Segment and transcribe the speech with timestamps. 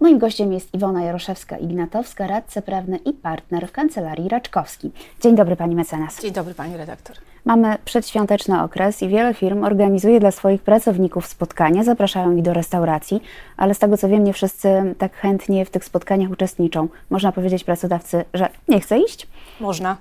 [0.00, 4.90] Moim gościem jest Iwona Jaroszewska-Ignatowska, radca prawny i partner w Kancelarii Raczkowski.
[5.20, 6.22] Dzień dobry Pani mecenas.
[6.22, 7.16] Dzień dobry Pani redaktor.
[7.44, 13.22] Mamy przedświąteczny okres i wiele firm organizuje dla swoich pracowników spotkania, zapraszają ich do restauracji,
[13.56, 16.88] ale z tego co wiem, nie wszyscy tak chętnie w tych spotkaniach uczestniczą.
[17.10, 19.26] Można powiedzieć pracodawcy, że nie chce iść?
[19.60, 19.96] Można.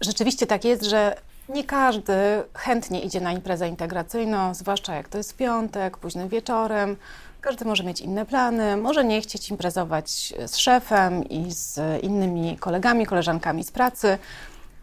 [0.00, 1.16] Rzeczywiście tak jest, że
[1.48, 2.14] nie każdy
[2.54, 6.96] chętnie idzie na imprezę integracyjną, zwłaszcza jak to jest w piątek, późnym wieczorem.
[7.40, 13.06] Każdy może mieć inne plany, może nie chcieć imprezować z szefem i z innymi kolegami,
[13.06, 14.18] koleżankami z pracy.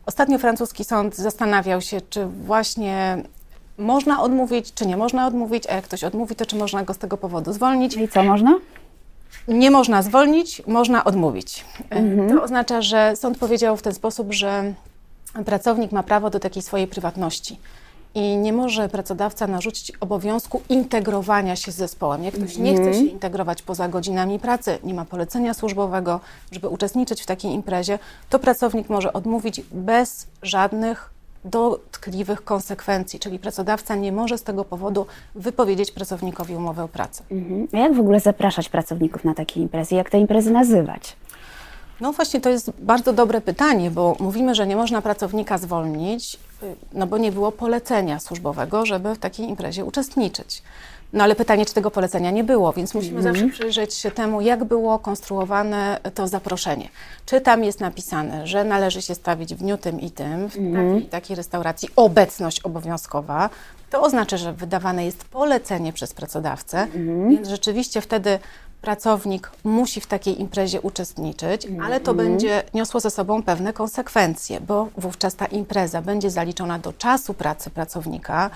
[0.06, 3.24] Ostatnio francuski sąd zastanawiał się, czy właśnie
[3.78, 6.98] można odmówić, czy nie można odmówić, a jak ktoś odmówi, to czy można go z
[6.98, 7.98] tego powodu zwolnić.
[7.98, 8.60] I co można?
[9.48, 11.66] Nie można zwolnić, można odmówić.
[11.90, 12.30] Mhm.
[12.30, 14.74] To oznacza, że sąd powiedział w ten sposób, że
[15.46, 17.60] pracownik ma prawo do takiej swojej prywatności.
[18.16, 22.24] I nie może pracodawca narzucić obowiązku integrowania się z zespołem.
[22.24, 26.20] Jak ktoś nie chce się integrować poza godzinami pracy, nie ma polecenia służbowego,
[26.52, 31.14] żeby uczestniczyć w takiej imprezie, to pracownik może odmówić bez żadnych
[31.46, 37.24] dotkliwych konsekwencji, czyli pracodawca nie może z tego powodu wypowiedzieć pracownikowi umowę o pracę.
[37.32, 37.68] Mhm.
[37.74, 39.96] A jak w ogóle zapraszać pracowników na takie imprezy?
[39.96, 41.16] Jak te imprezy nazywać?
[42.02, 46.40] No właśnie, to jest bardzo dobre pytanie, bo mówimy, że nie można pracownika zwolnić,
[46.94, 50.64] no bo nie było polecenia służbowego, żeby w takiej imprezie uczestniczyć.
[51.14, 53.34] No ale pytanie, czy tego polecenia nie było, więc musimy mm.
[53.34, 56.90] zawsze przyjrzeć się temu, jak było konstruowane to zaproszenie.
[57.26, 60.94] Czy tam jest napisane, że należy się stawić w dniu tym i tym, w mm.
[60.94, 63.50] takiej, takiej restauracji obecność obowiązkowa,
[63.90, 67.30] to oznacza, że wydawane jest polecenie przez pracodawcę, mm.
[67.30, 68.40] więc rzeczywiście wtedy
[68.84, 74.88] pracownik musi w takiej imprezie uczestniczyć, ale to będzie niosło ze sobą pewne konsekwencje, bo
[74.98, 78.50] wówczas ta impreza będzie zaliczona do czasu pracy pracownika,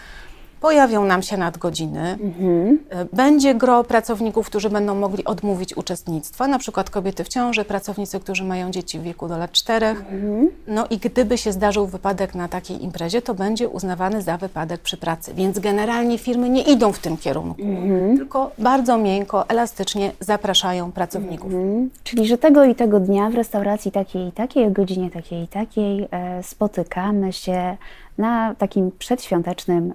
[0.61, 2.79] pojawią nam się nadgodziny, mhm.
[3.13, 8.43] będzie gro pracowników, którzy będą mogli odmówić uczestnictwa, na przykład kobiety w ciąży, pracownicy, którzy
[8.43, 9.99] mają dzieci w wieku do lat czterech.
[9.99, 10.49] Mhm.
[10.67, 14.97] No i gdyby się zdarzył wypadek na takiej imprezie, to będzie uznawany za wypadek przy
[14.97, 15.33] pracy.
[15.33, 18.17] Więc generalnie firmy nie idą w tym kierunku, mhm.
[18.17, 21.53] tylko bardzo miękko, elastycznie zapraszają pracowników.
[21.53, 21.89] Mhm.
[22.03, 25.47] Czyli, że tego i tego dnia w restauracji takiej i takiej, o godzinie takiej i
[25.47, 27.77] takiej e, spotykamy się
[28.17, 29.93] na takim przedświątecznym,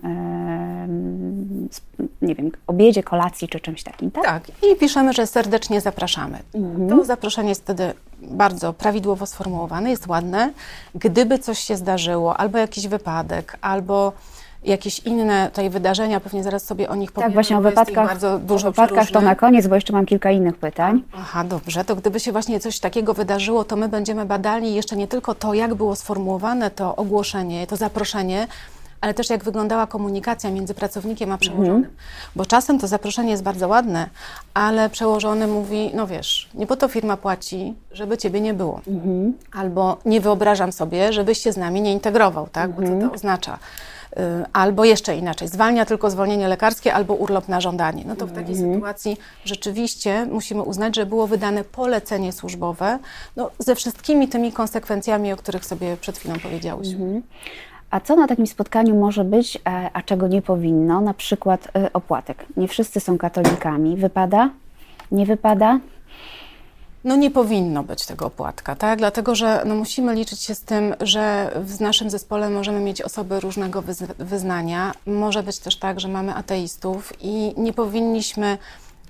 [2.22, 4.24] nie wiem, obiedzie, kolacji czy czymś takim, tak?
[4.24, 6.38] Tak, i piszemy, że serdecznie zapraszamy.
[6.54, 6.88] Mhm.
[6.88, 10.52] To zaproszenie jest wtedy bardzo prawidłowo sformułowane, jest ładne.
[10.94, 14.12] Gdyby coś się zdarzyło, albo jakiś wypadek, albo
[14.64, 17.30] jakieś inne tutaj wydarzenia, pewnie zaraz sobie o nich powiemy.
[17.30, 20.30] Tak, właśnie o wypadkach, bardzo dużo o wypadkach to na koniec, bo jeszcze mam kilka
[20.30, 21.02] innych pytań.
[21.12, 25.08] Aha, dobrze, to gdyby się właśnie coś takiego wydarzyło, to my będziemy badali jeszcze nie
[25.08, 28.46] tylko to, jak było sformułowane to ogłoszenie, to zaproszenie,
[29.02, 31.76] ale też jak wyglądała komunikacja między pracownikiem a przełożonym.
[31.76, 31.94] Mhm.
[32.36, 34.08] Bo czasem to zaproszenie jest bardzo ładne,
[34.54, 38.80] ale przełożony mówi, no wiesz, nie po to firma płaci, żeby ciebie nie było.
[38.86, 39.32] Mhm.
[39.52, 42.70] Albo nie wyobrażam sobie, żebyś się z nami nie integrował, tak?
[42.70, 43.12] Bo co to mhm.
[43.12, 43.58] oznacza?
[44.12, 48.04] Y, albo jeszcze inaczej, zwalnia tylko zwolnienie lekarskie albo urlop na żądanie.
[48.06, 48.74] No to w takiej mhm.
[48.74, 52.98] sytuacji rzeczywiście musimy uznać, że było wydane polecenie służbowe
[53.36, 57.04] no, ze wszystkimi tymi konsekwencjami, o których sobie przed chwilą powiedziałyśmy.
[57.04, 57.22] Mhm.
[57.90, 61.00] A co na takim spotkaniu może być, e, a czego nie powinno?
[61.00, 62.46] Na przykład e, opłatek.
[62.56, 63.96] Nie wszyscy są katolikami.
[63.96, 64.50] Wypada?
[65.12, 65.80] Nie wypada?
[67.04, 68.98] No nie powinno być tego opłatka, tak?
[68.98, 73.40] Dlatego, że no musimy liczyć się z tym, że w naszym zespole możemy mieć osoby
[73.40, 73.82] różnego
[74.18, 74.92] wyznania.
[75.06, 78.58] Może być też tak, że mamy ateistów i nie powinniśmy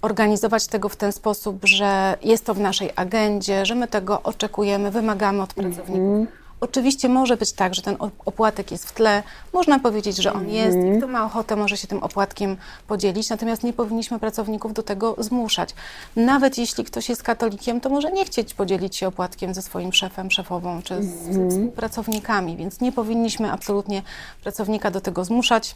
[0.02, 4.90] organizować tego w ten sposób, że jest to w naszej agendzie, że my tego oczekujemy,
[4.90, 5.96] wymagamy od pracowników.
[5.96, 6.41] Mm -hmm.
[6.62, 10.76] Oczywiście może być tak, że ten opłatek jest w tle, można powiedzieć, że on jest
[10.76, 10.98] i mhm.
[10.98, 12.56] kto ma ochotę może się tym opłatkiem
[12.86, 15.74] podzielić, natomiast nie powinniśmy pracowników do tego zmuszać.
[16.16, 20.30] Nawet jeśli ktoś jest katolikiem, to może nie chcieć podzielić się opłatkiem ze swoim szefem,
[20.30, 21.50] szefową czy z mhm.
[21.50, 24.02] współpracownikami, więc nie powinniśmy absolutnie
[24.42, 25.74] pracownika do tego zmuszać.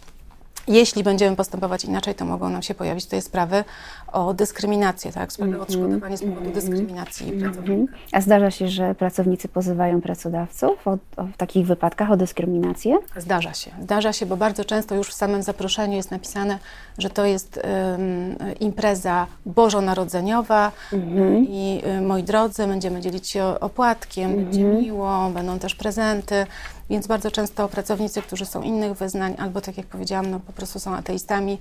[0.69, 3.65] Jeśli będziemy postępować inaczej, to mogą nam się pojawić tutaj sprawy
[4.12, 5.32] o dyskryminację, tak?
[5.32, 5.69] Sprawy mm -hmm.
[5.69, 6.54] odszkodowanie z powodu mm -hmm.
[6.54, 7.53] dyskryminacji mm -hmm.
[7.53, 7.92] pracownika.
[8.13, 12.98] A zdarza się, że pracownicy pozywają pracodawców o, o, w takich wypadkach o dyskryminację?
[13.16, 13.71] Zdarza się.
[13.83, 16.59] Zdarza się, bo bardzo często już w samym zaproszeniu jest napisane,
[16.98, 21.45] że to jest um, impreza bożonarodzeniowa mhm.
[21.48, 24.83] i y, moi drodzy, będziemy dzielić się opłatkiem, będzie mhm.
[24.84, 26.47] miło, będą też prezenty.
[26.91, 30.78] Więc bardzo często pracownicy, którzy są innych wyznań, albo tak jak powiedziałam, no po prostu
[30.78, 31.59] są ateistami,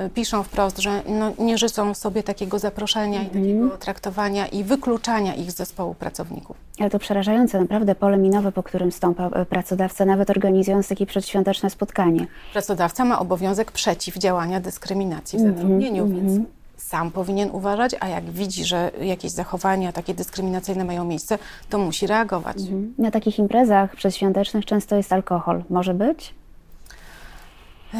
[0.00, 3.30] y, piszą wprost, że no, nie życzą sobie takiego zaproszenia mm.
[3.30, 3.80] i takiego mhm.
[3.80, 6.56] traktowania i wykluczania ich z zespołu pracowników.
[6.78, 11.70] Ale to przerażające, naprawdę pole minowe, po którym stąpa y, pracodawca, nawet organizując takie przedświąteczne
[11.70, 12.26] spotkanie.
[12.52, 16.46] Pracodawca ma obowiązek przeciwdziałania dyskryminacji w mhm, zatrudnieniu, mm więc
[16.82, 21.38] sam powinien uważać, a jak widzi, że jakieś zachowania takie dyskryminacyjne mają miejsce,
[21.70, 22.56] to musi reagować.
[22.56, 22.94] Mhm.
[22.98, 25.62] Na takich imprezach przedświątecznych często jest alkohol.
[25.70, 26.34] Może być?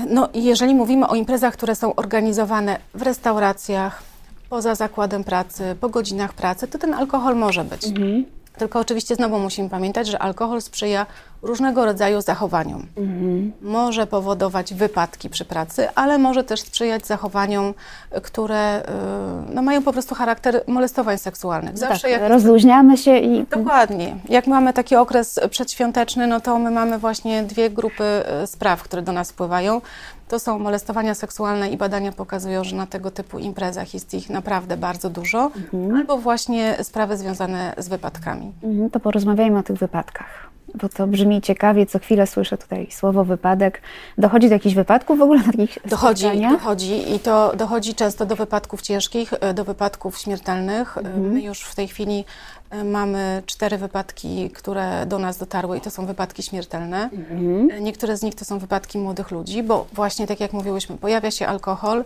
[0.09, 4.03] No, jeżeli mówimy o imprezach, które są organizowane w restauracjach,
[4.51, 7.87] poza zakładem pracy, po godzinach pracy, to ten alkohol może być.
[7.87, 8.25] Mhm.
[8.59, 11.07] Tylko oczywiście znowu musimy pamiętać, że alkohol sprzyja
[11.43, 12.87] różnego rodzaju zachowaniom.
[12.97, 13.53] Mhm.
[13.63, 17.75] Może powodować wypadki przy pracy, ale może też sprzyjać zachowaniom,
[18.23, 21.79] które y, no, mają po prostu charakter molestowań seksualnych.
[21.79, 22.31] Zawsze tak, jak...
[22.31, 23.47] rozluźniamy się i...
[23.47, 24.17] Dokładnie.
[24.29, 28.05] Jak mamy taki okres przedświąteczny, no to my mamy właśnie dwie grupy
[28.45, 29.81] y, spraw, które do nas wpływają.
[30.29, 34.77] To są molestowania seksualne i badania pokazują, że na tego typu imprezach jest ich naprawdę
[34.77, 35.97] bardzo dużo, mhm.
[35.97, 38.53] albo właśnie sprawy związane z wypadkami.
[38.63, 43.25] Mhm, to porozmawiajmy o tych wypadkach bo to brzmi ciekawie, co chwilę słyszę tutaj słowo
[43.25, 43.83] wypadek.
[44.19, 48.37] Dochodzi do jakichś wypadków w ogóle na takich Dochodzi, dochodzi i to dochodzi często do
[48.37, 50.99] wypadków ciężkich, e, do wypadków śmiertelnych.
[50.99, 51.33] E, mhm.
[51.33, 52.25] My już w tej chwili
[52.71, 57.11] e, mamy cztery wypadki, które do nas dotarły i to są wypadki śmiertelne.
[57.13, 57.85] Mhm.
[57.85, 61.47] Niektóre z nich to są wypadki młodych ludzi, bo właśnie tak jak mówiłyśmy, pojawia się
[61.47, 62.05] alkohol,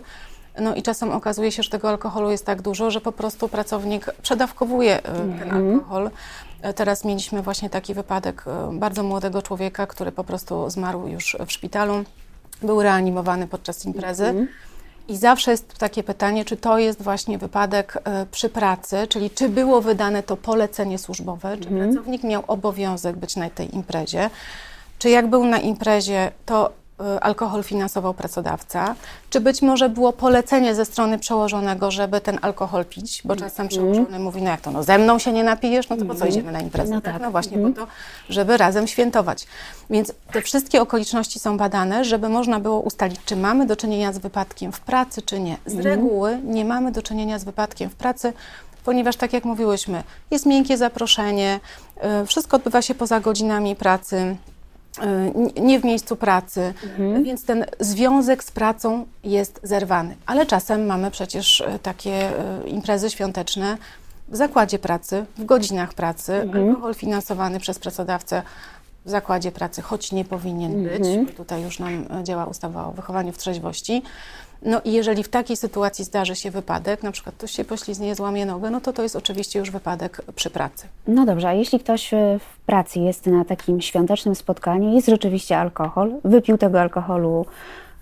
[0.59, 4.05] no i czasem okazuje się, że tego alkoholu jest tak dużo, że po prostu pracownik
[4.21, 5.73] przedawkowuje ten mhm.
[5.73, 6.09] alkohol.
[6.75, 11.51] Teraz mieliśmy właśnie taki wypadek e, bardzo młodego człowieka, który po prostu zmarł już w
[11.51, 12.03] szpitalu.
[12.61, 14.23] Był reanimowany podczas imprezy.
[14.23, 14.47] -hmm.
[15.07, 19.49] I zawsze jest takie pytanie, czy to jest właśnie wypadek e, przy pracy, czyli czy
[19.49, 21.93] było wydane to polecenie służbowe, czy mm.
[21.93, 24.29] pracownik miał obowiązek być na tej imprezie,
[24.99, 26.71] czy jak był na imprezie, to
[27.21, 28.95] alkohol finansował pracodawca,
[29.29, 33.69] czy być może było polecenie ze strony przełożonego, żeby ten alkohol pić, bo czasem mm.
[33.69, 36.13] przełożony mówi, no jak to, no ze mną się nie napijesz, no to po co
[36.13, 36.31] mhm.
[36.31, 36.95] idziemy na imprezę?
[36.95, 37.13] No, tak?
[37.13, 37.21] tak.
[37.21, 37.87] no właśnie po to,
[38.29, 39.47] żeby razem świętować.
[39.89, 44.17] Więc te wszystkie okoliczności są badane, żeby można było ustalić, czy mamy do czynienia z
[44.17, 45.57] wypadkiem w pracy, czy nie.
[45.65, 48.33] Z reguły nie mamy do czynienia z wypadkiem w pracy,
[48.85, 51.59] ponieważ tak jak mówiłyśmy, jest miękkie zaproszenie,
[52.23, 54.56] y, wszystko odbywa się poza godzinami pracy, Y,
[55.61, 57.23] nie w miejscu pracy, mhm.
[57.23, 60.15] więc ten związek z pracą jest zerwany.
[60.25, 62.29] Ale czasem mamy przecież y, takie
[62.65, 63.77] y, imprezy świąteczne
[64.27, 66.69] w zakładzie pracy, w godzinach pracy, mhm.
[66.69, 68.41] alkohol finansowany przez pracodawcę
[69.05, 71.07] w zakładzie pracy, choć nie powinien być.
[71.07, 71.25] Mhm.
[71.25, 74.03] Tutaj już nam działa ustawa o wychowaniu w trzeźwości.
[74.61, 78.45] No i jeżeli w takiej sytuacji zdarzy się wypadek, na przykład ktoś się poślizgnie, złamie
[78.45, 80.87] nogę, no to to jest oczywiście już wypadek przy pracy.
[81.07, 85.57] No dobrze, a jeśli ktoś e, w pracy jest na takim świątecznym spotkaniu, jest rzeczywiście
[85.57, 87.45] alkohol, wypił tego alkoholu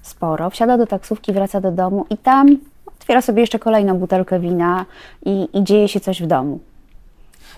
[0.01, 4.85] sporo, wsiada do taksówki, wraca do domu i tam otwiera sobie jeszcze kolejną butelkę wina
[5.25, 6.59] i, i dzieje się coś w domu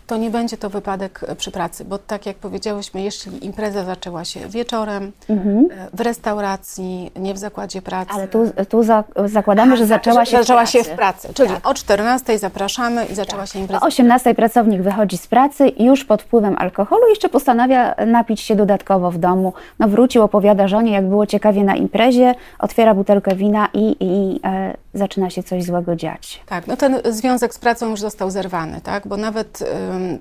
[0.07, 4.25] to nie będzie to wypadek e, przy pracy, bo tak jak powiedziałyśmy, jeśli impreza zaczęła
[4.25, 5.68] się wieczorem, mhm.
[5.71, 8.12] E, w restauracji, nie w zakładzie pracy.
[8.13, 10.88] Ale tu, tu za, zakładamy, że zaczęła się zaczęła w pracy.
[10.88, 11.68] się w pracy, czyli tak.
[11.68, 13.51] o 14 zapraszamy i zaczęła tak.
[13.51, 13.81] się impreza.
[13.81, 19.12] O 18 pracownik wychodzi z pracy już pod wpływem alkoholu, jeszcze postanawia napić się dodatkowo
[19.12, 19.53] w domu.
[19.80, 24.74] No wrócił, opowiada żonie, jak było ciekawie na imprezie, otwiera butelkę wina i, i e,
[24.98, 26.42] zaczyna się coś złego dziać.
[26.46, 29.64] Tak, no ten związek z pracą już został zerwany, tak, bo nawet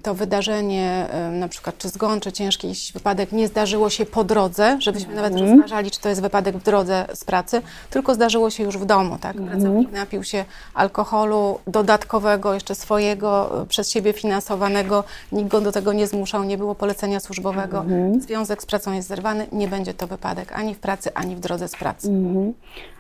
[0.03, 5.15] to wydarzenie, na przykład czy zgon, czy ciężki wypadek nie zdarzyło się po drodze, żebyśmy
[5.15, 5.49] nawet mm.
[5.49, 9.19] rozważali, czy to jest wypadek w drodze z pracy, tylko zdarzyło się już w domu,
[9.21, 9.37] tak?
[9.37, 9.51] Mhm.
[9.51, 10.01] Pracownik mm.
[10.01, 10.45] napił się
[10.75, 16.59] alkoholu dodatkowego, jeszcze swojego, e, przez siebie finansowanego, nikt go do tego nie zmuszał, nie
[16.59, 18.21] było polecenia służbowego, mm.
[18.21, 21.69] związek z pracą jest zerwany, nie będzie to wypadek ani w pracy, ani w drodze
[21.69, 22.09] z pracy.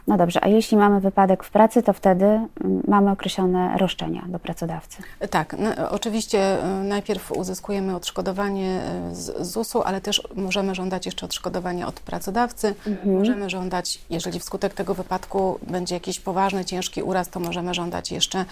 [0.06, 2.48] No dobrze, a jeśli mamy wypadek w pracy, to wtedy mm,
[2.88, 5.02] mamy określone roszczenia do pracodawcy.
[5.30, 8.80] Tak, no, oczywiście y, najpierw uzyskujemy odszkodowanie
[9.12, 12.74] y, z ZUS-u, ale też możemy żądać jeszcze odszkodowania od pracodawcy.
[12.86, 13.18] Mhm.
[13.18, 18.44] Możemy żądać, jeżeli wskutek tego wypadku będzie jakiś poważny, ciężki uraz, to możemy żądać jeszcze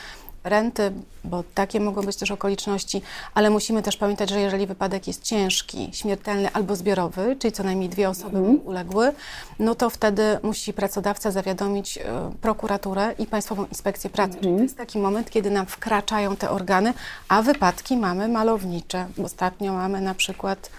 [0.44, 0.92] renty,
[1.24, 3.02] bo takie mogą być też okoliczności,
[3.34, 7.88] ale musimy też pamiętać, że jeżeli wypadek jest ciężki, śmiertelny albo zbiorowy, czyli co najmniej
[7.88, 8.60] dwie osoby mhm.
[8.66, 9.12] uległy,
[9.58, 12.02] no to wtedy musi pracodawca zawiadomić e,
[12.40, 14.36] prokuraturę i Państwową Inspekcję Pracy.
[14.36, 14.42] Mhm.
[14.42, 16.94] Czyli to jest taki moment, kiedy nam wkraczają te organy,
[17.28, 19.06] a wypadki mamy malownicze.
[19.24, 20.70] Ostatnio mamy na przykład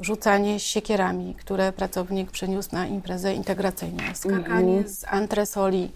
[0.00, 4.88] rzucanie siekierami, które pracownik przyniósł na imprezę integracyjną, skakanie mhm.
[4.88, 5.92] z antresoli,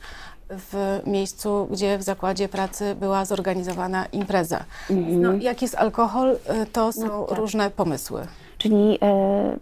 [0.51, 4.65] w miejscu, gdzie w zakładzie pracy była zorganizowana impreza.
[4.91, 5.23] Mhm.
[5.23, 6.31] No, jak jest alkohol,
[6.63, 7.39] y, to są no, tak.
[7.39, 8.27] różne pomysły.
[8.59, 9.57] Czyli e,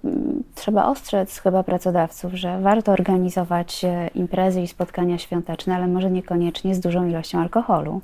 [0.54, 6.74] trzeba ostrzec chyba pracodawców, że warto organizować e, imprezy i spotkania świąteczne, ale może niekoniecznie
[6.74, 8.00] z dużą ilością alkoholu.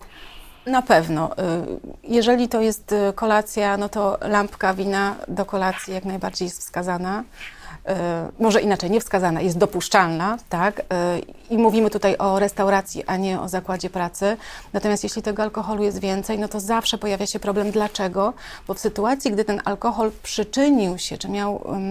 [0.66, 1.30] Na pewno.
[1.32, 1.36] Y,
[2.02, 7.24] jeżeli to jest y, kolacja, no to lampka wina do kolacji jak najbardziej jest wskazana.
[7.86, 10.80] E, może inaczej, niewskazana, jest dopuszczalna, tak?
[10.80, 11.18] E,
[11.50, 14.36] I mówimy tutaj o restauracji, a nie o zakładzie pracy.
[14.72, 17.70] Natomiast jeśli tego alkoholu jest więcej, no to zawsze pojawia się problem.
[17.70, 18.32] Dlaczego?
[18.68, 21.82] Bo w sytuacji, gdy ten alkohol przyczynił się, czy miał um,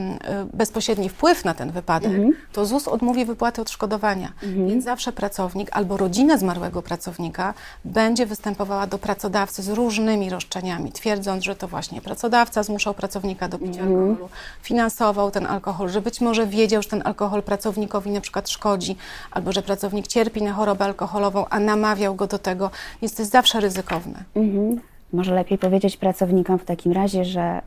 [0.53, 2.11] bezpośredni wpływ na ten wypadek,
[2.53, 4.31] to ZUS odmówi wypłaty odszkodowania.
[4.41, 7.53] Więc zawsze pracownik albo rodzina zmarłego pracownika
[7.85, 13.59] będzie występowała do pracodawcy z różnymi roszczeniami, twierdząc, że to właśnie pracodawca zmuszał pracownika do
[13.59, 14.29] picia alkoholu,
[14.61, 18.95] finansował ten alkohol, że być może wiedział, że ten alkohol pracownikowi na przykład szkodzi,
[19.31, 23.31] albo że pracownik cierpi na chorobę alkoholową, a namawiał go do tego, więc to jest
[23.31, 24.23] zawsze ryzykowne.
[24.35, 24.81] Mhm.
[25.13, 27.61] Może lepiej powiedzieć pracownikom w takim razie, że e,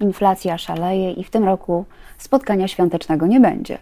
[0.00, 1.84] inflacja szaleje i w tym roku
[2.18, 3.78] spotkania świątecznego nie będzie.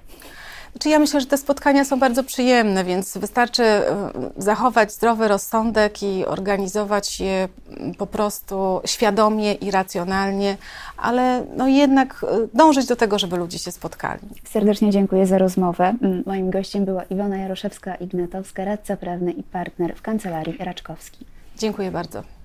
[0.78, 6.02] Znaczy ja myślę, że te spotkania są bardzo przyjemne, więc wystarczy e, zachować zdrowy rozsądek
[6.02, 10.56] i organizować je mm, po prostu świadomie i racjonalnie,
[10.96, 14.20] ale no jednak e, dążyć do tego, żeby ludzie się spotkali.
[14.44, 15.94] Serdecznie dziękuję za rozmowę.
[16.02, 21.24] Mm, Moim gościem była Iwona Jaroszewska-Ignatowska, radca prawny i partner w kancelarii Raczkowski.
[21.56, 22.37] Dziękuję bardzo.